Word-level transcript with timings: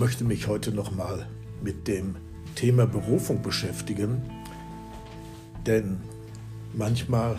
möchte 0.00 0.24
mich 0.24 0.48
heute 0.48 0.72
nochmal 0.72 1.26
mit 1.62 1.86
dem 1.86 2.16
Thema 2.54 2.86
Berufung 2.86 3.42
beschäftigen, 3.42 4.22
denn 5.66 5.98
manchmal 6.72 7.36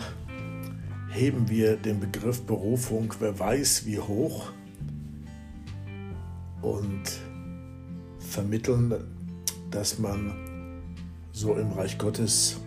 heben 1.10 1.48
wir 1.48 1.76
den 1.76 1.98
Begriff 1.98 2.42
Berufung, 2.42 3.12
wer 3.18 3.36
weiß 3.36 3.84
wie 3.84 3.98
hoch, 3.98 4.52
und 6.60 7.02
vermitteln, 8.20 8.94
dass 9.72 9.98
man 9.98 10.32
so 11.32 11.56
im 11.56 11.72
Reich 11.72 11.98
Gottes 11.98 12.60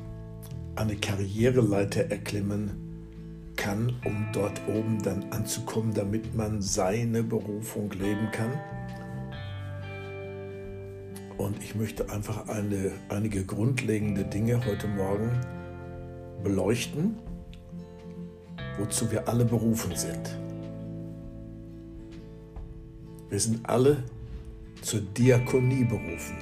eine 0.75 0.97
Karriereleiter 0.97 2.11
erklimmen 2.11 2.71
kann, 3.55 3.93
um 4.03 4.27
dort 4.33 4.59
oben 4.67 5.01
dann 5.01 5.31
anzukommen, 5.31 5.93
damit 5.93 6.35
man 6.35 6.61
seine 6.61 7.23
Berufung 7.23 7.91
leben 7.91 8.29
kann. 8.33 8.51
Und 11.37 11.61
ich 11.61 11.75
möchte 11.75 12.09
einfach 12.09 12.47
eine, 12.47 12.91
einige 13.09 13.43
grundlegende 13.43 14.23
Dinge 14.23 14.65
heute 14.65 14.87
Morgen 14.87 15.31
beleuchten, 16.43 17.17
wozu 18.77 19.11
wir 19.11 19.27
alle 19.27 19.43
berufen 19.43 19.95
sind. 19.95 20.37
Wir 23.29 23.39
sind 23.39 23.67
alle 23.67 24.03
zur 24.81 25.01
Diakonie 25.01 25.83
berufen, 25.83 26.37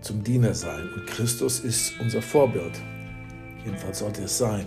zum 0.00 0.24
Dienersein. 0.24 0.88
Und 0.96 1.06
Christus 1.06 1.60
ist 1.60 1.92
unser 2.00 2.22
Vorbild. 2.22 2.80
Jedenfalls 3.64 4.00
sollte 4.00 4.22
es 4.22 4.36
sein. 4.36 4.66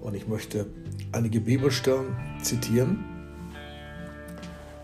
Und 0.00 0.14
ich 0.14 0.28
möchte 0.28 0.66
einige 1.12 1.40
Bibelstellen 1.40 2.14
zitieren. 2.42 3.04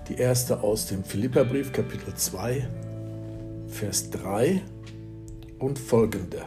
Die 0.09 0.17
erste 0.17 0.61
aus 0.62 0.86
dem 0.86 1.05
Philipperbrief, 1.05 1.73
Kapitel 1.73 2.14
2, 2.14 2.67
Vers 3.71 4.11
3 4.11 4.63
und 5.59 5.79
folgende. 5.79 6.45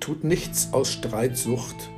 Tut 0.00 0.24
nichts 0.24 0.72
aus 0.72 0.92
Streitsucht 0.92 1.90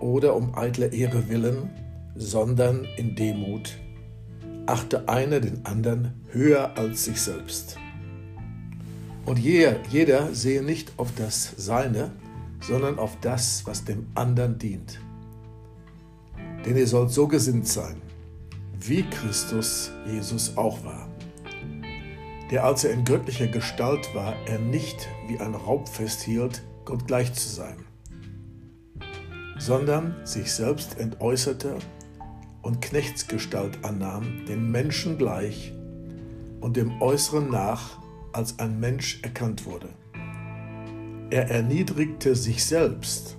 oder 0.00 0.36
um 0.36 0.54
eitler 0.54 0.92
Ehre 0.92 1.28
willen, 1.28 1.70
sondern 2.14 2.86
in 2.96 3.16
Demut 3.16 3.78
achte 4.66 5.08
einer 5.08 5.40
den 5.40 5.64
anderen 5.64 6.12
höher 6.32 6.76
als 6.76 7.04
sich 7.04 7.20
selbst. 7.20 7.78
Und 9.24 9.38
jeder, 9.38 9.76
jeder 9.90 10.34
sehe 10.34 10.62
nicht 10.62 10.92
auf 10.98 11.12
das 11.16 11.54
Seine, 11.56 12.12
sondern 12.60 12.98
auf 12.98 13.16
das, 13.20 13.62
was 13.66 13.84
dem 13.84 14.06
anderen 14.14 14.58
dient. 14.58 15.00
Denn 16.64 16.76
ihr 16.76 16.86
sollt 16.86 17.10
so 17.10 17.28
gesinnt 17.28 17.66
sein, 17.66 17.96
wie 18.80 19.02
Christus 19.04 19.92
Jesus 20.06 20.56
auch 20.56 20.84
war, 20.84 21.05
der 22.50 22.64
als 22.64 22.84
er 22.84 22.92
in 22.92 23.04
göttlicher 23.04 23.48
Gestalt 23.48 24.14
war, 24.14 24.34
er 24.46 24.58
nicht 24.58 25.08
wie 25.26 25.40
ein 25.40 25.54
Raub 25.54 25.88
festhielt, 25.88 26.62
Gott 26.84 27.06
gleich 27.06 27.32
zu 27.32 27.48
sein, 27.48 27.76
sondern 29.58 30.14
sich 30.24 30.52
selbst 30.52 30.98
entäußerte 31.00 31.76
und 32.62 32.80
Knechtsgestalt 32.80 33.84
annahm, 33.84 34.44
den 34.46 34.70
Menschen 34.70 35.18
gleich 35.18 35.72
und 36.60 36.76
dem 36.76 37.00
Äußeren 37.02 37.50
nach 37.50 37.98
als 38.32 38.58
ein 38.58 38.78
Mensch 38.78 39.20
erkannt 39.22 39.66
wurde. 39.66 39.88
Er 41.30 41.50
erniedrigte 41.50 42.36
sich 42.36 42.64
selbst 42.64 43.36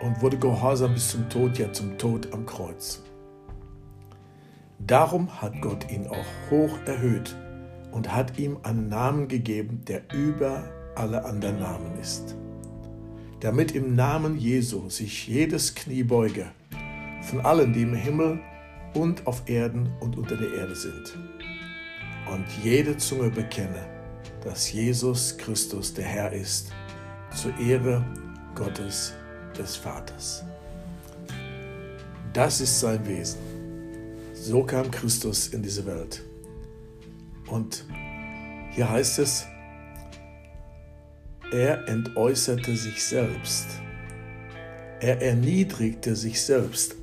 und 0.00 0.20
wurde 0.20 0.38
gehorsam 0.38 0.94
bis 0.94 1.10
zum 1.10 1.28
Tod, 1.28 1.58
ja 1.58 1.72
zum 1.72 1.96
Tod 1.96 2.32
am 2.32 2.44
Kreuz. 2.44 3.02
Darum 4.80 5.40
hat 5.40 5.60
Gott 5.62 5.90
ihn 5.90 6.08
auch 6.08 6.50
hoch 6.50 6.76
erhöht 6.86 7.36
und 7.96 8.14
hat 8.14 8.38
ihm 8.38 8.58
einen 8.62 8.90
Namen 8.90 9.26
gegeben, 9.26 9.80
der 9.88 10.02
über 10.12 10.70
alle 10.96 11.24
anderen 11.24 11.60
Namen 11.60 11.98
ist, 11.98 12.36
damit 13.40 13.74
im 13.74 13.94
Namen 13.94 14.36
Jesu 14.36 14.90
sich 14.90 15.26
jedes 15.26 15.74
Knie 15.74 16.02
beuge 16.02 16.44
von 17.22 17.40
allen, 17.40 17.72
die 17.72 17.82
im 17.82 17.94
Himmel 17.94 18.38
und 18.92 19.26
auf 19.26 19.48
Erden 19.48 19.88
und 20.00 20.18
unter 20.18 20.36
der 20.36 20.52
Erde 20.52 20.76
sind. 20.76 21.18
Und 22.30 22.44
jede 22.62 22.98
Zunge 22.98 23.30
bekenne, 23.30 23.86
dass 24.44 24.70
Jesus 24.70 25.34
Christus 25.38 25.94
der 25.94 26.04
Herr 26.04 26.32
ist, 26.34 26.72
zur 27.34 27.58
Ehre 27.58 28.04
Gottes 28.54 29.14
des 29.58 29.74
Vaters. 29.74 30.44
Das 32.34 32.60
ist 32.60 32.78
sein 32.78 33.06
Wesen. 33.06 33.40
So 34.34 34.62
kam 34.64 34.90
Christus 34.90 35.48
in 35.48 35.62
diese 35.62 35.86
Welt. 35.86 36.25
Und 37.46 37.84
hier 38.72 38.90
heißt 38.90 39.18
es, 39.20 39.46
er 41.52 41.86
entäußerte 41.88 42.76
sich 42.76 43.04
selbst. 43.04 43.66
Er 45.00 45.22
erniedrigte 45.22 46.16
sich 46.16 46.42
selbst 46.42 46.96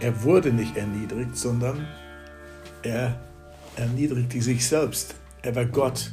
er 0.00 0.22
wurde 0.22 0.50
nicht 0.50 0.76
erniedrigt, 0.76 1.36
sondern 1.36 1.86
er 2.82 3.20
erniedrigte 3.76 4.40
sich 4.40 4.66
selbst. 4.66 5.14
Er 5.42 5.54
war 5.54 5.66
Gott 5.66 6.12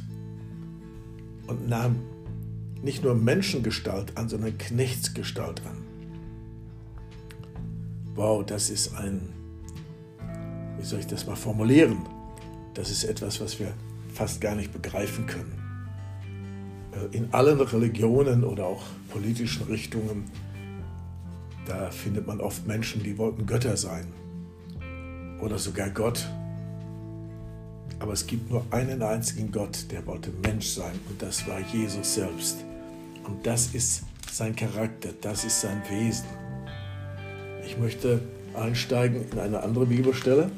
und 1.46 1.68
nahm 1.68 1.96
nicht 2.82 3.02
nur 3.02 3.14
Menschengestalt 3.14 4.16
an, 4.16 4.28
sondern 4.28 4.56
Knechtsgestalt 4.58 5.62
an. 5.66 5.78
Wow, 8.14 8.44
das 8.44 8.68
ist 8.68 8.94
ein, 8.94 9.32
wie 10.78 10.84
soll 10.84 11.00
ich 11.00 11.06
das 11.06 11.26
mal 11.26 11.36
formulieren? 11.36 11.98
Das 12.78 12.90
ist 12.90 13.02
etwas, 13.02 13.40
was 13.40 13.58
wir 13.58 13.72
fast 14.14 14.40
gar 14.40 14.54
nicht 14.54 14.72
begreifen 14.72 15.26
können. 15.26 15.58
Äh, 16.92 17.16
in 17.16 17.34
allen 17.34 17.60
Religionen 17.60 18.44
oder 18.44 18.66
auch 18.66 18.84
politischen 19.10 19.66
Richtungen 19.66 20.30
da 21.68 21.90
findet 21.90 22.26
man 22.26 22.40
oft 22.40 22.66
Menschen, 22.66 23.02
die 23.02 23.18
wollten 23.18 23.44
Götter 23.44 23.76
sein 23.76 24.06
oder 25.40 25.58
sogar 25.58 25.90
Gott. 25.90 26.26
Aber 27.98 28.14
es 28.14 28.26
gibt 28.26 28.50
nur 28.50 28.64
einen 28.70 29.02
einzigen 29.02 29.52
Gott, 29.52 29.90
der 29.90 30.06
wollte 30.06 30.30
Mensch 30.42 30.68
sein 30.68 30.98
und 31.10 31.20
das 31.20 31.46
war 31.46 31.60
Jesus 31.60 32.14
selbst. 32.14 32.64
Und 33.24 33.46
das 33.46 33.74
ist 33.74 34.04
sein 34.32 34.56
Charakter, 34.56 35.10
das 35.20 35.44
ist 35.44 35.60
sein 35.60 35.82
Wesen. 35.90 36.26
Ich 37.66 37.76
möchte 37.76 38.22
einsteigen 38.54 39.30
in 39.30 39.38
eine 39.38 39.62
andere 39.62 39.84
Bibelstelle 39.84 40.50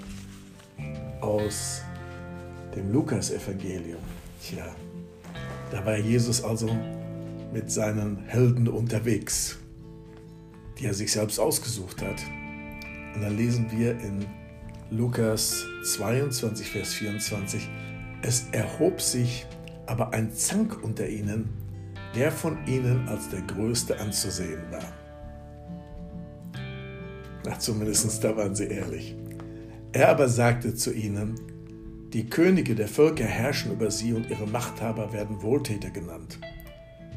aus 1.20 1.82
dem 2.75 2.92
Lukas-Evangelium. 2.92 4.00
Tja, 4.42 4.64
da 5.70 5.84
war 5.84 5.97
Jesus 5.97 6.42
also 6.42 6.69
mit 7.53 7.70
seinen 7.70 8.19
Helden 8.26 8.69
unterwegs 8.69 9.60
die 10.80 10.86
er 10.86 10.94
sich 10.94 11.12
selbst 11.12 11.38
ausgesucht 11.38 12.03
hat. 12.03 12.22
Und 13.14 13.22
dann 13.22 13.36
lesen 13.36 13.70
wir 13.70 13.92
in 14.00 14.26
Lukas 14.91 15.64
22, 15.84 16.70
Vers 16.70 16.94
24, 16.94 17.69
es 18.22 18.47
erhob 18.53 19.00
sich 19.00 19.47
aber 19.86 20.12
ein 20.12 20.32
Zank 20.32 20.82
unter 20.82 21.09
ihnen, 21.09 21.48
der 22.14 22.32
von 22.32 22.59
ihnen 22.66 23.09
als 23.09 23.28
der 23.28 23.42
Größte 23.42 23.98
anzusehen 24.00 24.62
war. 24.70 24.92
Na, 27.44 27.59
zumindest 27.59 28.22
da 28.22 28.36
waren 28.36 28.54
sie 28.54 28.66
ehrlich. 28.66 29.16
Er 29.92 30.09
aber 30.09 30.28
sagte 30.28 30.75
zu 30.75 30.92
ihnen, 30.92 31.34
die 32.12 32.28
Könige 32.28 32.75
der 32.75 32.88
Völker 32.88 33.25
herrschen 33.25 33.72
über 33.72 33.91
sie 33.91 34.12
und 34.12 34.28
ihre 34.28 34.47
Machthaber 34.47 35.12
werden 35.12 35.43
Wohltäter 35.43 35.91
genannt. 35.91 36.38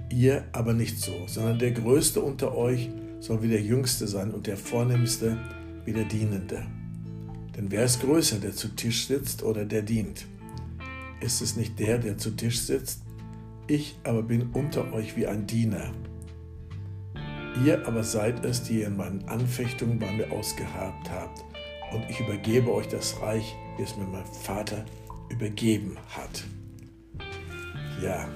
Ihr 0.09 0.44
aber 0.52 0.74
nicht 0.74 1.00
so, 1.00 1.12
sondern 1.26 1.58
der 1.58 1.72
Größte 1.72 2.22
unter 2.22 2.56
euch 2.56 2.90
soll 3.19 3.42
wie 3.42 3.48
der 3.48 3.62
Jüngste 3.62 4.07
sein 4.07 4.31
und 4.31 4.45
der 4.45 4.57
Vornehmste 4.57 5.38
wie 5.86 5.94
der 5.94 6.06
Dienende. 6.06 6.63
Denn 7.57 7.72
wer 7.72 7.86
ist 7.86 8.01
größer, 8.01 8.38
der 8.40 8.54
zu 8.54 8.69
Tisch 8.69 9.07
sitzt 9.07 9.42
oder 9.42 9.66
der 9.66 9.81
dient? 9.81 10.25
Ist 11.22 11.42
es 11.42 11.56
nicht 11.56 11.80
der, 11.80 11.98
der 11.98 12.18
zu 12.18 12.31
Tisch 12.31 12.60
sitzt? 12.60 13.01
Ich 13.68 13.98
aber 14.04 14.22
bin 14.22 14.50
unter 14.54 14.94
euch 14.94 15.16
wie 15.16 15.25
ein 15.25 15.48
Diener. 15.48 15.92
Ihr 17.66 17.88
aber 17.88 18.04
seid 18.04 18.44
es, 18.46 18.63
die 18.63 18.81
ihr 18.81 18.88
in 18.88 18.98
meinen 18.98 19.28
Anfechtungen 19.28 20.00
bei 20.00 20.12
mir 20.12 20.31
ausgehabt 20.31 21.10
habt. 21.10 21.44
Und 21.94 22.10
ich 22.10 22.19
übergebe 22.19 22.74
euch 22.74 22.88
das 22.88 23.22
Reich, 23.22 23.56
wie 23.78 23.84
es 23.84 23.95
mir 23.95 24.06
mein 24.06 24.25
Vater 24.25 24.86
übergeben 25.30 25.98
hat. 26.10 26.44
Ja, 28.01 28.28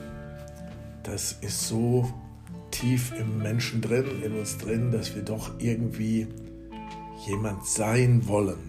das 1.03 1.33
ist 1.41 1.67
so 1.67 2.11
tief 2.71 3.13
im 3.17 3.39
Menschen 3.39 3.81
drin, 3.81 4.21
in 4.23 4.37
uns 4.37 4.57
drin, 4.57 4.91
dass 4.91 5.15
wir 5.15 5.23
doch 5.23 5.59
irgendwie 5.59 6.27
jemand 7.25 7.65
sein 7.65 8.27
wollen. 8.27 8.59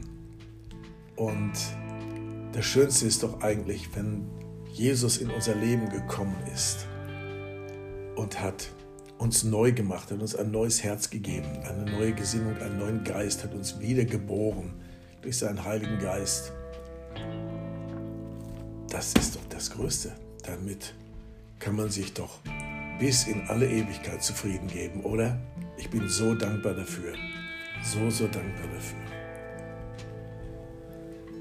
Und 1.16 1.52
das 2.52 2.64
Schönste 2.64 3.06
ist 3.06 3.22
doch 3.22 3.42
eigentlich, 3.42 3.94
wenn 3.94 4.26
Jesus 4.72 5.18
in 5.18 5.30
unser 5.30 5.54
Leben 5.54 5.88
gekommen 5.90 6.36
ist 6.54 6.86
und 8.16 8.40
hat 8.40 8.70
uns 9.18 9.44
neu 9.44 9.72
gemacht, 9.72 10.10
hat 10.10 10.20
uns 10.20 10.34
ein 10.36 10.50
neues 10.50 10.82
Herz 10.82 11.10
gegeben, 11.10 11.48
eine 11.68 11.90
neue 11.90 12.12
Gesinnung, 12.12 12.56
einen 12.58 12.78
neuen 12.78 13.04
Geist, 13.04 13.44
hat 13.44 13.54
uns 13.54 13.80
wiedergeboren 13.80 14.72
durch 15.22 15.38
seinen 15.38 15.64
Heiligen 15.64 15.98
Geist. 15.98 16.52
das 18.90 19.12
ist 19.14 19.36
doch 19.36 19.44
das 19.48 19.70
Größte. 19.70 20.12
Damit 20.44 20.94
kann 21.58 21.76
man 21.76 21.90
sich 21.90 22.14
doch 22.14 22.38
bis 22.98 23.26
in 23.26 23.42
alle 23.48 23.68
Ewigkeit 23.68 24.22
zufrieden 24.22 24.68
geben, 24.68 25.02
oder? 25.04 25.38
Ich 25.76 25.90
bin 25.90 26.08
so 26.08 26.34
dankbar 26.34 26.74
dafür. 26.74 27.14
So, 27.82 28.10
so 28.10 28.26
dankbar 28.26 28.66
dafür. 28.74 28.98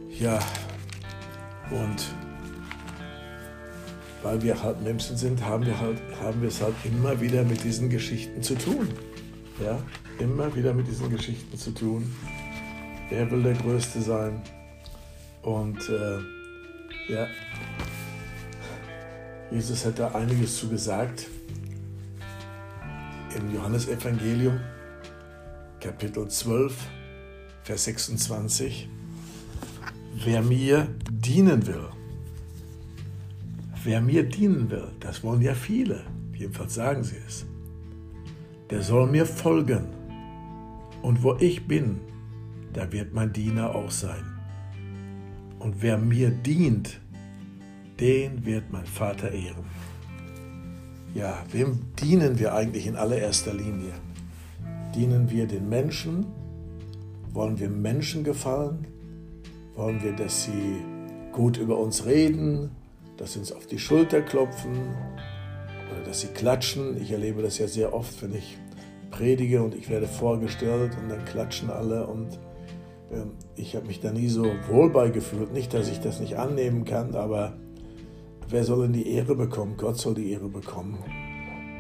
Ja, 0.10 0.40
und 1.72 2.14
weil 4.24 4.42
wir 4.42 4.62
halt 4.62 4.82
Menschen 4.82 5.18
sind, 5.18 5.44
haben 5.44 5.66
wir, 5.66 5.80
halt, 5.80 6.02
haben 6.22 6.42
wir 6.42 6.50
es 6.50 6.62
halt 6.62 6.76
immer 6.84 7.20
wieder 7.22 7.44
mit 7.44 7.64
diesen 7.64 7.90
Geschichten 7.90 8.42
zu 8.42 8.56
tun. 8.56 8.88
Ja, 9.64 9.80
immer 10.20 10.54
wieder 10.56 10.74
mit 10.74 10.88
diesen 10.88 11.10
Geschichten 11.10 11.58
zu 11.58 11.72
tun. 11.72 12.14
Wer 13.10 13.30
will 13.32 13.44
der 13.44 13.54
Größte 13.54 14.02
sein? 14.02 14.42
Und 15.42 15.78
äh, 15.90 17.14
ja, 17.14 17.28
Jesus 19.50 19.86
hat 19.86 19.98
da 19.98 20.12
einiges 20.12 20.58
zu 20.58 20.68
gesagt. 20.68 21.28
Im 23.36 23.54
Johannesevangelium, 23.54 24.60
Kapitel 25.80 26.28
12, 26.28 26.74
Vers 27.64 27.84
26. 27.86 28.90
Wer 30.26 30.42
mir 30.42 30.88
dienen 31.10 31.66
will, 31.68 31.88
wer 33.88 34.02
mir 34.02 34.24
dienen 34.24 34.70
will, 34.70 34.90
das 35.00 35.24
wollen 35.24 35.42
ja 35.42 35.54
viele, 35.54 36.02
jedenfalls 36.34 36.76
sagen 36.76 37.06
sie 37.06 37.16
es, 37.26 37.46
der 38.70 38.82
soll 38.82 39.08
mir 39.10 39.26
folgen. 39.26 39.88
Und 41.02 41.24
wo 41.24 41.38
ich 41.40 41.66
bin, 41.68 42.02
da 42.74 42.92
wird 42.92 43.14
mein 43.14 43.32
Diener 43.32 43.74
auch 43.74 43.90
sein. 43.90 44.26
Und 45.60 45.82
wer 45.82 45.98
mir 45.98 46.32
dient, 46.32 47.00
den 47.98 48.46
wird 48.46 48.74
mein 48.74 48.86
Vater 48.86 49.32
ehren. 49.32 49.64
Ja, 51.14 51.46
wem 51.54 51.80
dienen 51.98 52.38
wir 52.40 52.54
eigentlich 52.54 52.88
in 52.88 52.98
allererster 52.98 53.54
Linie? 53.54 53.94
Dienen 54.96 55.30
wir 55.30 55.48
den 55.48 55.70
Menschen? 55.70 56.26
Wollen 57.32 57.58
wir 57.58 57.70
Menschen 57.70 58.26
gefallen? 58.26 58.86
Wollen 59.76 60.04
wir, 60.04 60.12
dass 60.12 60.44
sie 60.44 60.82
gut 61.32 61.56
über 61.56 61.78
uns 61.78 62.06
reden, 62.06 62.72
dass 63.18 63.34
sie 63.34 63.40
uns 63.40 63.52
auf 63.52 63.68
die 63.68 63.80
Schulter 63.80 64.22
klopfen 64.22 64.96
oder 65.92 66.04
dass 66.06 66.22
sie 66.22 66.28
klatschen? 66.28 67.02
Ich 67.02 67.12
erlebe 67.12 67.42
das 67.42 67.58
ja 67.58 67.68
sehr 67.68 67.94
oft, 67.94 68.22
wenn 68.22 68.34
ich 68.34 68.58
predige 69.12 69.64
und 69.64 69.76
ich 69.76 69.90
werde 69.90 70.08
vorgestellt 70.08 70.92
und 71.02 71.10
dann 71.10 71.26
klatschen 71.26 71.70
alle 71.70 72.08
und 72.08 72.34
äh, 73.12 73.26
ich 73.56 73.76
habe 73.76 73.88
mich 73.88 74.00
da 74.00 74.12
nie 74.12 74.28
so 74.28 74.46
wohl 74.70 74.90
beigefühlt. 74.90 75.54
Nicht, 75.54 75.74
dass 75.74 75.90
ich 75.90 76.00
das 76.00 76.20
nicht 76.20 76.38
annehmen 76.38 76.86
kann, 76.86 77.16
aber 77.16 77.58
Wer 78.50 78.64
soll 78.64 78.84
denn 78.84 78.94
die 78.94 79.12
Ehre 79.12 79.36
bekommen? 79.36 79.76
Gott 79.76 79.98
soll 79.98 80.14
die 80.14 80.32
Ehre 80.32 80.48
bekommen. 80.48 80.98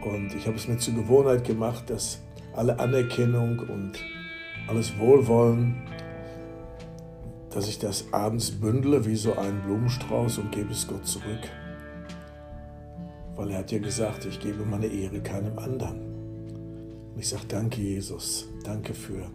Und 0.03 0.35
ich 0.35 0.47
habe 0.47 0.57
es 0.57 0.67
mir 0.67 0.77
zur 0.77 0.95
Gewohnheit 0.95 1.45
gemacht, 1.45 1.89
dass 1.89 2.21
alle 2.53 2.77
Anerkennung 2.77 3.59
und 3.59 3.93
alles 4.67 4.99
Wohlwollen, 4.99 5.75
dass 7.57 7.67
ich 7.67 7.79
das 7.79 8.05
abends 8.13 8.51
bündle 8.51 9.03
wie 9.07 9.15
so 9.15 9.35
einen 9.35 9.63
Blumenstrauß 9.63 10.37
und 10.37 10.51
gebe 10.51 10.71
es 10.71 10.87
Gott 10.87 11.07
zurück. 11.07 11.49
Weil 13.35 13.49
er 13.49 13.57
hat 13.57 13.71
ja 13.71 13.79
gesagt, 13.79 14.25
ich 14.25 14.39
gebe 14.39 14.63
meine 14.63 14.85
Ehre 14.85 15.21
keinem 15.21 15.57
anderen. 15.57 15.99
Und 17.13 17.19
ich 17.19 17.27
sage 17.27 17.47
danke 17.47 17.81
Jesus, 17.81 18.47
danke 18.63 18.93
für 18.93 19.31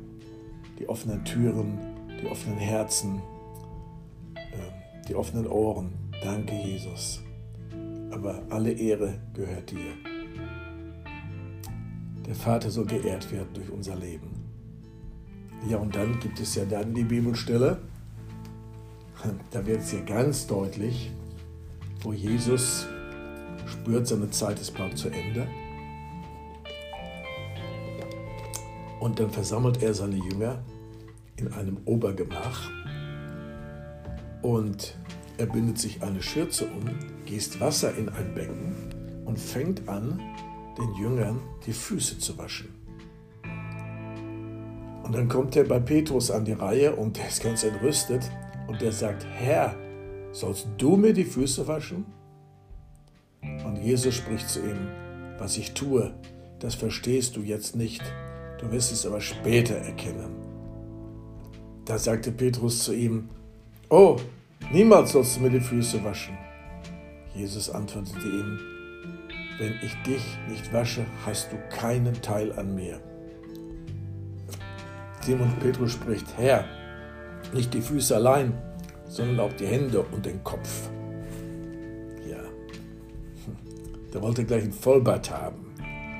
die 0.78 0.88
offenen 0.88 1.24
Türen, 1.24 1.78
die 2.22 2.28
offenen 2.28 2.58
Herzen, 2.58 3.20
äh, 4.36 5.08
die 5.08 5.16
offenen 5.16 5.48
Ohren, 5.48 5.90
Danke, 6.22 6.54
Jesus. 6.54 7.20
Aber 8.12 8.42
alle 8.48 8.70
Ehre 8.70 9.14
gehört 9.34 9.72
dir. 9.72 9.96
Der 12.25 12.34
Vater 12.36 12.70
soll 12.70 12.86
geehrt 12.86 13.32
werden 13.32 13.48
durch 13.54 13.70
unser 13.70 13.96
Leben. 13.96 14.30
Ja, 15.68 15.78
und 15.78 15.96
dann 15.96 16.20
gibt 16.20 16.38
es 16.38 16.54
ja 16.54 16.64
dann 16.64 16.94
die 16.94 17.02
Bibelstelle, 17.02 17.78
da 19.50 19.66
wird 19.66 19.80
es 19.80 19.92
ja 19.92 20.00
ganz 20.00 20.46
deutlich, 20.46 21.12
wo 22.02 22.12
Jesus 22.12 22.86
spürt, 23.66 24.06
seine 24.06 24.30
Zeit 24.30 24.60
ist 24.60 24.76
bald 24.76 24.98
zu 24.98 25.08
Ende. 25.08 25.46
Und 29.00 29.19
dann 29.19 29.30
versammelt 29.30 29.82
er 29.82 29.94
seine 29.94 30.16
Jünger 30.16 30.62
in 31.36 31.52
einem 31.52 31.78
Obergemach 31.84 32.70
und 34.42 34.96
er 35.38 35.46
bindet 35.46 35.78
sich 35.78 36.02
eine 36.02 36.22
Schürze 36.22 36.66
um, 36.66 36.88
gießt 37.26 37.60
Wasser 37.60 37.94
in 37.96 38.08
ein 38.08 38.34
Becken 38.34 38.75
und 39.25 39.38
fängt 39.38 39.88
an, 39.88 40.20
den 40.78 40.94
Jüngern 40.94 41.40
die 41.66 41.72
Füße 41.72 42.18
zu 42.18 42.36
waschen. 42.38 42.68
Und 45.02 45.14
dann 45.14 45.28
kommt 45.28 45.56
er 45.56 45.64
bei 45.64 45.80
Petrus 45.80 46.30
an 46.30 46.44
die 46.44 46.52
Reihe 46.52 46.94
und 46.94 47.16
der 47.16 47.28
ist 47.28 47.42
ganz 47.42 47.64
entrüstet 47.64 48.30
und 48.67 48.81
der 48.81 48.93
sagt, 48.93 49.25
Herr, 49.25 49.75
sollst 50.32 50.69
du 50.79 50.97
mir 50.97 51.12
die 51.12 51.25
Füße 51.25 51.67
waschen? 51.67 52.06
Und 53.64 53.76
Jesus 53.82 54.14
spricht 54.14 54.49
zu 54.49 54.61
ihm, 54.61 54.88
was 55.38 55.56
ich 55.56 55.75
tue, 55.75 56.14
das 56.59 56.75
verstehst 56.75 57.37
du 57.37 57.41
jetzt 57.41 57.76
nicht, 57.76 58.03
du 58.61 58.70
wirst 58.70 58.93
es 58.93 59.05
aber 59.05 59.20
später 59.20 59.75
erkennen. 59.75 60.37
Da 61.85 61.99
sagte 61.99 62.31
Petrus 62.31 62.85
zu 62.85 62.94
ihm, 62.94 63.29
Oh, 63.88 64.17
Niemals 64.70 65.12
sollst 65.12 65.37
du 65.37 65.41
mir 65.41 65.50
die 65.50 65.61
Füße 65.61 66.03
waschen. 66.05 66.37
Jesus 67.35 67.69
antwortete 67.69 68.26
ihm, 68.26 68.59
wenn 69.59 69.75
ich 69.82 69.94
dich 70.03 70.23
nicht 70.49 70.73
wasche, 70.73 71.05
hast 71.26 71.53
du 71.53 71.56
keinen 71.69 72.14
Teil 72.23 72.53
an 72.59 72.75
mir. 72.75 73.00
Simon 75.20 75.53
Petrus 75.61 75.93
spricht, 75.93 76.26
Herr, 76.38 76.64
nicht 77.52 77.75
die 77.75 77.82
Füße 77.82 78.14
allein, 78.16 78.52
sondern 79.06 79.40
auch 79.40 79.52
die 79.52 79.66
Hände 79.66 80.00
und 80.00 80.25
den 80.25 80.43
Kopf. 80.43 80.88
Ja, 82.28 82.43
der 84.12 84.22
wollte 84.22 84.44
gleich 84.44 84.64
ein 84.64 84.72
Vollbart 84.72 85.31
haben, 85.31 85.75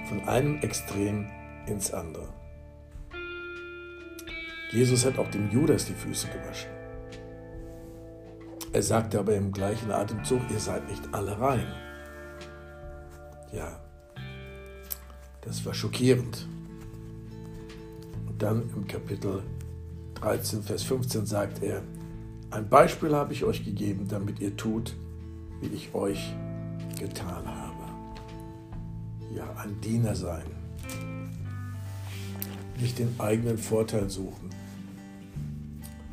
von 0.08 0.20
einem 0.29 0.61
Extrem 0.61 1.26
ins 1.67 1.93
andere. 1.93 2.29
Jesus 4.72 5.05
hat 5.05 5.19
auch 5.19 5.29
dem 5.31 5.51
Judas 5.51 5.86
die 5.86 5.94
Füße 5.94 6.29
gewaschen. 6.29 6.70
Er 8.72 8.82
sagte 8.82 9.19
aber 9.19 9.34
im 9.34 9.53
gleichen 9.53 9.91
Atemzug, 9.91 10.41
ihr 10.51 10.58
seid 10.58 10.89
nicht 10.89 11.03
alle 11.12 11.39
rein. 11.39 11.67
Ja, 13.53 13.79
das 15.43 15.65
war 15.67 15.74
schockierend. 15.74 16.48
Und 18.27 18.41
dann 18.41 18.62
im 18.74 18.86
Kapitel 18.86 19.43
13, 20.22 20.62
Vers 20.62 20.84
15 20.84 21.26
sagt 21.26 21.62
er, 21.64 21.82
ein 22.50 22.69
Beispiel 22.69 23.14
habe 23.14 23.32
ich 23.32 23.43
euch 23.43 23.64
gegeben, 23.64 24.06
damit 24.08 24.38
ihr 24.38 24.56
tut, 24.56 24.94
wie 25.60 25.74
ich 25.74 25.93
euch 25.94 26.32
getan 26.96 27.44
habe. 27.44 27.82
Ja, 29.34 29.52
ein 29.56 29.81
Diener 29.81 30.14
sein. 30.14 30.44
Nicht 32.81 33.00
den 33.00 33.14
eigenen 33.19 33.58
Vorteil 33.58 34.08
suchen. 34.08 34.50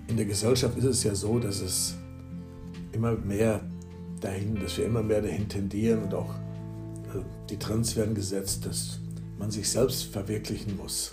In 0.08 0.18
der 0.18 0.26
Gesellschaft 0.26 0.76
ist 0.78 0.86
es 0.86 1.04
ja 1.04 1.14
so, 1.14 1.38
dass 1.38 1.62
es 1.62 1.96
immer 2.94 3.12
mehr 3.12 3.62
dahin, 4.22 4.56
dass 4.56 4.76
wir 4.78 4.86
immer 4.86 5.04
mehr 5.04 5.22
dahin 5.22 5.48
tendieren 5.48 6.04
und 6.04 6.16
auch 6.16 6.34
äh, 7.14 7.22
die 7.48 7.60
Trends 7.60 7.96
werden 7.96 8.16
gesetzt, 8.16 8.66
dass 8.66 9.00
man 9.38 9.52
sich 9.52 9.70
selbst 9.70 10.06
verwirklichen 10.06 10.78
muss. 10.78 11.12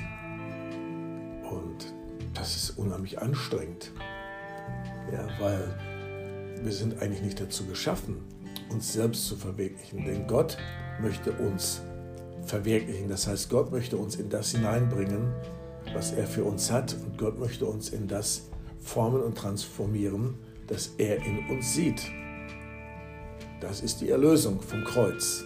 Und 1.51 1.95
das 2.37 2.57
ist 2.57 2.71
unheimlich 2.79 3.21
anstrengend, 3.21 3.93
ja, 5.13 5.27
weil 5.41 5.75
wir 6.63 6.73
sind 6.73 7.01
eigentlich 7.01 7.23
nicht 7.23 7.41
dazu 7.41 7.67
geschaffen, 7.67 8.25
uns 8.71 8.93
selbst 8.93 9.27
zu 9.27 9.37
verwirklichen, 9.37 10.05
denn 10.05 10.27
Gott 10.27 10.57
möchte 11.01 11.33
uns 11.33 11.83
verwirklichen. 12.45 13.09
Das 13.09 13.27
heißt, 13.27 13.51
Gott 13.51 13.71
möchte 13.71 13.97
uns 13.97 14.17
in 14.17 14.29
das 14.29 14.53
hineinbringen, 14.53 15.33
was 15.95 16.13
er 16.13 16.27
für 16.27 16.45
uns 16.45 16.71
hat 16.71 16.95
und 16.95 17.19
Gott 17.19 17.39
möchte 17.39 17.67
uns 17.67 17.91
in 17.91 18.09
das 18.09 18.49
formen 18.81 19.23
und 19.23 19.37
transformieren, 19.37 20.35
dass 20.67 20.93
er 20.99 21.25
in 21.25 21.49
uns 21.51 21.75
sieht. 21.75 22.11
Das 23.61 23.81
ist 23.81 24.01
die 24.01 24.11
Erlösung 24.11 24.61
vom 24.61 24.85
Kreuz. 24.85 25.45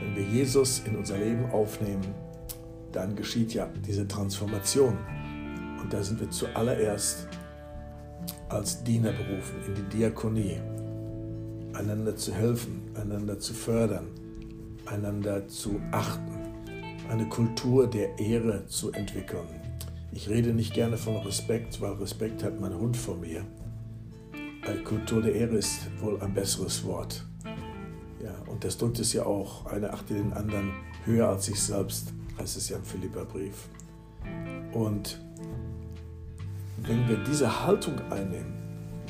Wenn 0.00 0.16
wir 0.16 0.22
Jesus 0.22 0.80
in 0.80 0.96
unser 0.96 1.18
Leben 1.18 1.50
aufnehmen, 1.50 2.14
dann 2.92 3.14
geschieht 3.16 3.52
ja 3.52 3.68
diese 3.86 4.06
Transformation. 4.06 4.96
Und 5.88 5.94
da 5.94 6.02
sind 6.02 6.20
wir 6.20 6.28
zuallererst 6.28 7.28
als 8.50 8.84
Diener 8.84 9.10
berufen 9.10 9.56
in 9.66 9.74
die 9.74 9.96
Diakonie, 9.96 10.60
einander 11.72 12.14
zu 12.14 12.34
helfen, 12.34 12.82
einander 12.94 13.38
zu 13.38 13.54
fördern, 13.54 14.08
einander 14.84 15.48
zu 15.48 15.80
achten, 15.90 16.52
eine 17.08 17.26
Kultur 17.30 17.88
der 17.88 18.18
Ehre 18.18 18.66
zu 18.66 18.92
entwickeln. 18.92 19.48
Ich 20.12 20.28
rede 20.28 20.52
nicht 20.52 20.74
gerne 20.74 20.98
von 20.98 21.16
Respekt, 21.22 21.80
weil 21.80 21.92
Respekt 21.92 22.42
hat 22.42 22.60
mein 22.60 22.78
Hund 22.78 22.94
vor 22.94 23.16
mir. 23.16 23.46
äh, 24.66 24.82
Kultur 24.84 25.22
der 25.22 25.36
Ehre 25.36 25.56
ist 25.56 25.88
wohl 26.02 26.20
ein 26.20 26.34
besseres 26.34 26.84
Wort. 26.84 27.24
Ja, 28.22 28.34
und 28.46 28.62
das 28.62 28.76
drückt 28.76 28.98
es 28.98 29.14
ja 29.14 29.24
auch, 29.24 29.64
eine 29.64 29.90
achte 29.90 30.12
den 30.12 30.34
anderen 30.34 30.70
höher 31.06 31.30
als 31.30 31.46
sich 31.46 31.58
selbst, 31.58 32.12
heißt 32.38 32.58
es 32.58 32.68
ja 32.68 32.76
im 32.76 32.84
Philipperbrief. 32.84 33.68
Und 34.74 35.18
wenn 36.82 37.08
wir 37.08 37.16
diese 37.24 37.64
Haltung 37.66 38.00
einnehmen, 38.10 38.54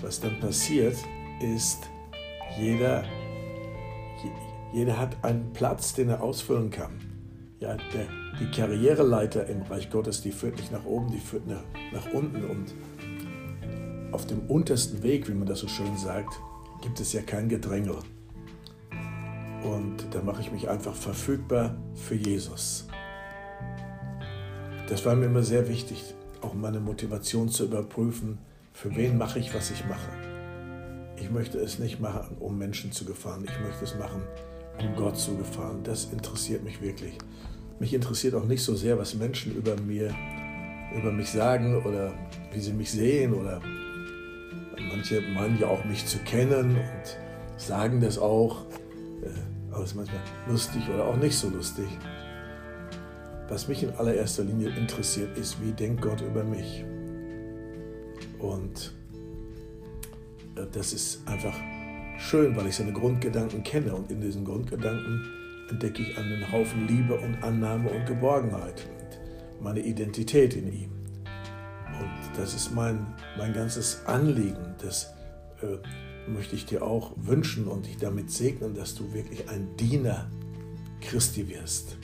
was 0.03 0.21
dann 0.21 0.39
passiert, 0.41 0.97
ist, 1.41 1.89
jeder, 2.59 3.05
jeder 4.73 4.99
hat 4.99 5.23
einen 5.23 5.53
Platz, 5.53 5.95
den 5.95 6.09
er 6.09 6.23
ausfüllen 6.23 6.71
kann. 6.71 6.93
Ja, 7.61 7.77
der, 7.77 8.07
die 8.41 8.51
Karriereleiter 8.51 9.47
im 9.47 9.63
Reich 9.63 9.91
Gottes, 9.91 10.23
die 10.23 10.31
führt 10.31 10.57
nicht 10.57 10.71
nach 10.73 10.85
oben, 10.85 11.11
die 11.11 11.19
führt 11.19 11.47
nach, 11.47 11.63
nach 11.93 12.13
unten. 12.13 12.45
Und 12.45 12.75
auf 14.13 14.27
dem 14.27 14.41
untersten 14.49 15.03
Weg, 15.03 15.29
wie 15.29 15.35
man 15.35 15.47
das 15.47 15.61
so 15.61 15.69
schön 15.69 15.97
sagt, 15.97 16.41
gibt 16.83 17.01
es 17.01 17.13
ja 17.13 17.23
kein 17.23 17.49
Gedrängel. 17.49 17.97
Und 19.63 20.07
da 20.13 20.23
mache 20.23 20.41
ich 20.41 20.53
mich 20.53 20.69
einfach 20.69 20.95
verfügbar 20.95 21.77
für 21.95 22.15
Jesus. 22.15 22.87
Das 24.89 25.05
war 25.05 25.15
mir 25.17 25.27
immer 25.27 25.43
sehr 25.43 25.69
wichtig, 25.69 26.15
auch 26.41 26.55
meine 26.55 26.81
Motivation 26.81 27.49
zu 27.49 27.65
überprüfen, 27.65 28.39
für 28.73 28.95
wen 28.95 29.19
mache 29.19 29.39
ich, 29.39 29.55
was 29.55 29.71
ich 29.71 29.85
mache. 29.87 30.11
Ich 31.17 31.31
möchte 31.31 31.59
es 31.59 31.79
nicht 31.79 32.01
machen, 32.01 32.37
um 32.39 32.57
Menschen 32.59 32.93
zu 32.93 33.05
gefallen. 33.05 33.45
Ich 33.45 33.61
möchte 33.61 33.85
es 33.85 33.97
machen, 33.97 34.23
um 34.79 34.95
Gott 34.95 35.17
zu 35.17 35.37
gefallen. 35.37 35.83
Das 35.83 36.07
interessiert 36.13 36.63
mich 36.63 36.81
wirklich. 36.81 37.19
Mich 37.81 37.93
interessiert 37.93 38.35
auch 38.35 38.45
nicht 38.45 38.63
so 38.63 38.77
sehr, 38.77 38.99
was 38.99 39.15
Menschen 39.15 39.57
über 39.57 39.77
mir, 39.81 40.15
über 40.97 41.11
mich 41.11 41.31
sagen 41.31 41.83
oder 41.85 42.13
wie 42.53 42.61
sie 42.61 42.73
mich 42.73 42.91
sehen 42.91 43.35
oder 43.35 43.61
manche 44.91 45.21
meinen 45.21 45.59
ja 45.59 45.69
auch 45.69 45.85
mich 45.85 46.07
zu 46.07 46.19
kennen 46.19 46.77
und 46.77 47.19
sagen 47.57 48.01
das 48.01 48.19
auch. 48.19 48.65
Äh, 49.23 49.73
aber 49.73 49.83
es 49.83 49.91
ist 49.91 49.97
manchmal 49.97 50.21
lustig 50.49 50.83
oder 50.93 51.05
auch 51.05 51.17
nicht 51.17 51.37
so 51.37 51.49
lustig. 51.49 51.87
Was 53.49 53.67
mich 53.67 53.83
in 53.83 53.91
allererster 53.91 54.45
Linie 54.45 54.69
interessiert, 54.77 55.37
ist, 55.39 55.63
wie 55.63 55.73
denkt 55.73 56.03
Gott 56.03 56.21
über 56.21 56.45
mich? 56.45 56.85
Und 58.39 58.95
äh, 60.57 60.67
das 60.71 60.93
ist 60.93 61.27
einfach 61.27 61.55
schön, 62.19 62.55
weil 62.57 62.67
ich 62.67 62.77
seine 62.77 62.93
Grundgedanken 62.93 63.63
kenne. 63.63 63.95
Und 63.95 64.11
in 64.11 64.21
diesen 64.21 64.45
Grundgedanken 64.45 65.25
entdecke 65.71 66.03
ich 66.03 66.19
einen 66.19 66.51
Haufen 66.53 66.87
Liebe 66.87 67.15
und 67.15 67.43
Annahme 67.43 67.91
und 67.91 68.07
Geborgenheit 68.07 68.87
und 69.01 69.63
meine 69.65 69.81
Identität 69.81 70.55
in 70.55 70.73
ihm. 70.73 70.91
Und 72.01 72.39
das 72.39 72.55
ist 72.55 72.75
mein, 72.75 73.15
mein 73.39 73.55
ganzes 73.55 74.05
Anliegen. 74.07 74.75
Das 74.83 75.15
äh, 75.63 76.31
möchte 76.31 76.55
ich 76.55 76.67
dir 76.67 76.83
auch 76.83 77.13
wünschen 77.17 77.67
und 77.67 77.87
dich 77.87 77.97
damit 77.97 78.31
segnen, 78.31 78.75
dass 78.75 78.95
du 78.95 79.13
wirklich 79.15 79.49
ein 79.49 79.75
Diener 79.77 80.31
Christi 81.01 81.49
wirst. 81.49 81.97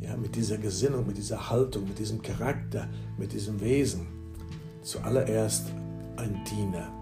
Ja, 0.00 0.16
mit 0.16 0.36
dieser 0.36 0.58
Gesinnung, 0.58 1.06
mit 1.06 1.18
dieser 1.18 1.50
Haltung, 1.50 1.84
mit 1.84 1.98
diesem 1.98 2.22
Charakter, 2.22 2.88
mit 3.18 3.32
diesem 3.32 3.60
Wesen. 3.60 4.06
Zuallererst 4.82 5.72
ein 6.16 6.40
Diener. 6.44 6.92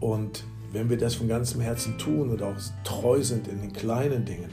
Und 0.00 0.44
wenn 0.72 0.90
wir 0.90 0.96
das 0.96 1.14
von 1.14 1.28
ganzem 1.28 1.60
Herzen 1.60 1.98
tun 1.98 2.30
und 2.30 2.42
auch 2.42 2.56
treu 2.82 3.22
sind 3.22 3.46
in 3.46 3.60
den 3.60 3.72
kleinen 3.72 4.24
Dingen 4.24 4.50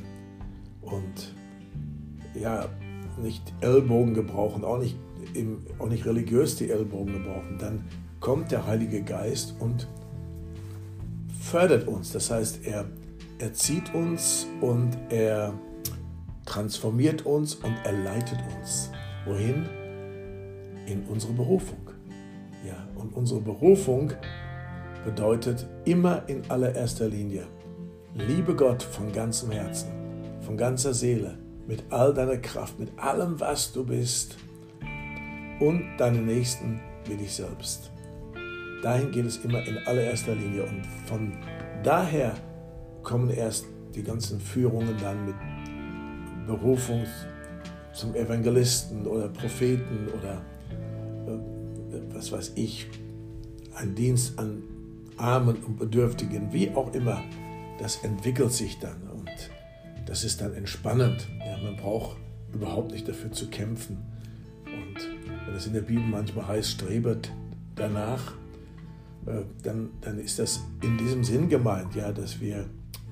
und 0.81 1.33
ja, 2.39 2.67
nicht 3.21 3.41
Ellbogen 3.61 4.13
gebrauchen, 4.13 4.63
auch 4.63 4.79
nicht, 4.79 4.95
im, 5.33 5.63
auch 5.79 5.89
nicht 5.89 6.05
religiös 6.05 6.55
die 6.55 6.69
Ellbogen 6.69 7.13
gebrauchen, 7.13 7.57
dann 7.59 7.85
kommt 8.19 8.51
der 8.51 8.65
Heilige 8.67 9.01
Geist 9.01 9.55
und 9.59 9.87
fördert 11.39 11.87
uns. 11.87 12.11
Das 12.11 12.29
heißt, 12.29 12.65
er, 12.65 12.85
er 13.39 13.53
zieht 13.53 13.93
uns 13.93 14.45
und 14.61 14.97
er 15.09 15.53
transformiert 16.49 17.25
uns 17.25 17.55
und 17.55 17.75
er 17.85 17.93
leitet 17.93 18.39
uns. 18.57 18.91
Wohin? 19.25 19.65
In 20.87 21.03
unsere 21.07 21.33
Berufung. 21.33 21.91
Ja, 22.65 22.87
und 22.95 23.15
unsere 23.15 23.39
Berufung 23.39 24.11
bedeutet 25.05 25.65
immer 25.85 26.27
in 26.27 26.41
allererster 26.49 27.07
Linie, 27.07 27.45
liebe 28.15 28.55
Gott 28.55 28.83
von 28.83 29.13
ganzem 29.13 29.51
Herzen, 29.51 29.89
von 30.41 30.57
ganzer 30.57 30.93
Seele, 30.93 31.37
mit 31.67 31.83
all 31.91 32.13
deiner 32.13 32.37
Kraft, 32.37 32.79
mit 32.79 32.89
allem, 32.97 33.39
was 33.39 33.71
du 33.71 33.85
bist 33.85 34.37
und 35.59 35.97
deinen 35.97 36.25
Nächsten 36.25 36.81
wie 37.05 37.15
dich 37.15 37.33
selbst. 37.33 37.91
Dahin 38.81 39.11
geht 39.11 39.25
es 39.25 39.37
immer 39.37 39.65
in 39.65 39.77
allererster 39.85 40.35
Linie 40.35 40.63
und 40.63 40.85
von 41.05 41.33
daher 41.83 42.33
kommen 43.03 43.29
erst 43.29 43.65
die 43.95 44.03
ganzen 44.03 44.39
Führungen 44.39 44.95
dann 45.01 45.25
mit 45.25 45.35
Berufung 46.49 47.05
zum 47.93 48.15
Evangelisten 48.15 49.05
oder 49.05 49.29
Propheten 49.29 50.07
oder 50.17 50.41
äh, 51.27 52.01
was 52.11 52.31
weiß 52.31 52.53
ich, 52.55 52.87
ein 53.75 53.93
Dienst 53.93 54.39
an 54.39 54.63
Armen 55.17 55.57
und 55.57 55.77
Bedürftigen, 55.77 56.51
wie 56.51 56.71
auch 56.71 56.91
immer, 56.95 57.23
das 57.77 57.97
entwickelt 58.03 58.51
sich 58.51 58.79
dann 58.79 58.97
und 59.11 59.29
das 60.07 60.23
ist 60.23 60.41
dann 60.41 60.55
entspannend. 60.55 61.27
Ja, 61.45 61.57
man 61.63 61.77
braucht 61.77 62.17
überhaupt 62.51 62.93
nicht 62.93 63.07
dafür 63.07 63.31
zu 63.31 63.47
kämpfen. 63.49 63.97
Und 64.65 64.97
wenn 65.45 65.55
es 65.55 65.67
in 65.67 65.73
der 65.73 65.81
Bibel 65.81 66.03
manchmal 66.03 66.47
heißt, 66.47 66.71
strebet 66.71 67.31
danach, 67.75 68.33
äh, 69.27 69.43
dann, 69.61 69.91
dann 70.01 70.17
ist 70.17 70.39
das 70.39 70.61
in 70.81 70.97
diesem 70.97 71.23
Sinn 71.23 71.47
gemeint, 71.47 71.93
ja, 71.93 72.11
dass 72.11 72.41
wir 72.41 72.65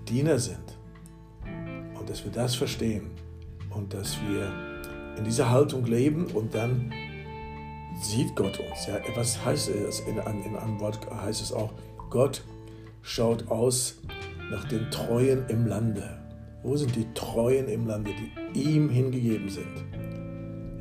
Diener 0.08 0.40
sind 0.40 0.80
und 2.00 2.10
dass 2.10 2.24
wir 2.24 2.32
das 2.32 2.56
verstehen 2.56 3.12
und 3.78 3.94
dass 3.94 4.18
wir 4.28 4.52
in 5.18 5.24
dieser 5.24 5.50
Haltung 5.50 5.86
leben 5.86 6.26
und 6.34 6.54
dann 6.54 6.92
sieht 8.02 8.36
Gott 8.36 8.60
uns. 8.60 8.88
Ja, 8.88 9.00
was 9.16 9.44
heißt 9.44 9.70
es? 9.70 10.02
In, 10.02 10.18
in 10.18 10.56
einem 10.56 10.80
Wort 10.80 11.00
heißt 11.10 11.42
es 11.42 11.52
auch, 11.52 11.74
Gott 12.10 12.44
schaut 13.02 13.48
aus 13.50 14.00
nach 14.52 14.66
den 14.66 14.90
Treuen 14.92 15.48
im 15.50 15.66
Lande. 15.66 16.20
Wo 16.64 16.76
sind 16.76 16.96
die 16.96 17.08
Treuen 17.14 17.68
im 17.68 17.88
Lande, 17.88 18.12
die 18.54 18.60
ihm 18.62 18.90
hingegeben 18.90 19.50
sind? 19.50 19.86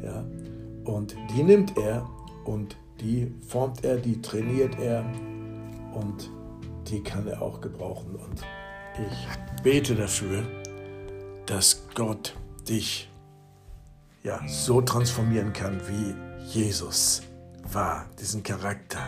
Ja, 0.02 0.24
und 0.84 1.16
die 1.34 1.42
nimmt 1.42 1.76
er 1.78 2.08
und 2.44 2.76
die 3.00 3.32
formt 3.46 3.84
er, 3.84 3.96
die 3.96 4.20
trainiert 4.20 4.78
er 4.78 5.04
und 5.94 6.30
die 6.88 7.02
kann 7.02 7.26
er 7.26 7.42
auch 7.42 7.60
gebrauchen. 7.60 8.16
Und 8.16 8.42
ich 8.98 9.62
bete 9.62 9.94
dafür, 9.94 10.42
dass 11.46 11.86
Gott 11.94 12.34
dich 12.68 13.10
ja, 14.22 14.40
so 14.46 14.80
transformieren 14.80 15.52
kann, 15.52 15.80
wie 15.88 16.14
Jesus 16.46 17.22
war, 17.72 18.06
diesen 18.20 18.42
Charakter. 18.42 19.00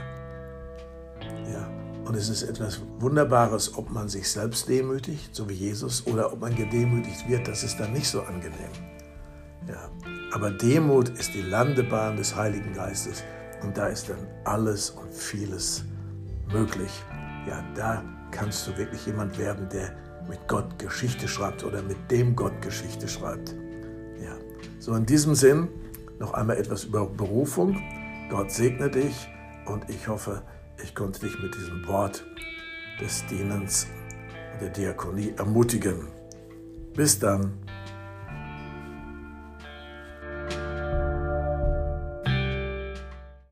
Ja, 1.52 1.68
und 2.04 2.14
es 2.14 2.28
ist 2.28 2.42
etwas 2.42 2.80
Wunderbares, 3.00 3.76
ob 3.76 3.90
man 3.90 4.08
sich 4.08 4.30
selbst 4.30 4.68
demütigt, 4.68 5.34
so 5.34 5.48
wie 5.48 5.54
Jesus, 5.54 6.06
oder 6.06 6.32
ob 6.32 6.40
man 6.40 6.54
gedemütigt 6.54 7.28
wird, 7.28 7.46
das 7.48 7.64
ist 7.64 7.78
dann 7.78 7.92
nicht 7.92 8.08
so 8.08 8.22
angenehm. 8.22 8.70
Ja, 9.66 9.90
aber 10.32 10.50
Demut 10.50 11.08
ist 11.10 11.34
die 11.34 11.42
Landebahn 11.42 12.16
des 12.16 12.34
Heiligen 12.34 12.72
Geistes 12.72 13.22
und 13.62 13.76
da 13.76 13.88
ist 13.88 14.08
dann 14.08 14.26
alles 14.44 14.90
und 14.90 15.12
vieles 15.12 15.84
möglich. 16.52 16.90
Ja, 17.46 17.62
da 17.74 18.02
kannst 18.30 18.66
du 18.66 18.76
wirklich 18.76 19.04
jemand 19.06 19.38
werden, 19.38 19.68
der 19.68 19.94
mit 20.28 20.46
Gott 20.48 20.78
Geschichte 20.78 21.26
schreibt 21.28 21.64
oder 21.64 21.82
mit 21.82 22.10
dem 22.10 22.36
Gott 22.36 22.60
Geschichte 22.62 23.08
schreibt. 23.08 23.54
Ja. 24.22 24.36
So 24.78 24.94
in 24.94 25.06
diesem 25.06 25.34
Sinn 25.34 25.68
noch 26.18 26.34
einmal 26.34 26.56
etwas 26.56 26.84
über 26.84 27.06
Berufung. 27.06 27.82
Gott 28.30 28.50
segne 28.50 28.90
dich 28.90 29.28
und 29.66 29.88
ich 29.88 30.08
hoffe, 30.08 30.42
ich 30.82 30.94
konnte 30.94 31.20
dich 31.20 31.38
mit 31.40 31.54
diesem 31.54 31.86
Wort 31.86 32.24
des 33.00 33.24
Dienens 33.26 33.86
und 34.52 34.62
der 34.62 34.70
Diakonie 34.70 35.32
ermutigen. 35.36 36.08
Bis 36.94 37.18
dann. 37.18 37.52